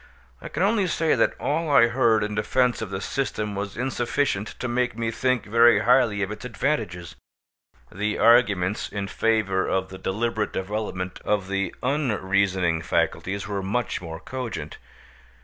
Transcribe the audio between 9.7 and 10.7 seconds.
the deliberate